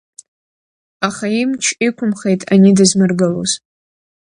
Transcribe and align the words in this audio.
Аха 1.07 1.27
имч 1.41 1.63
иқәымхеит 1.87 2.41
ани 2.53 2.71
дызмыргылоз. 2.77 3.51